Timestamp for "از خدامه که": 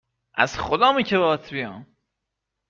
0.33-1.17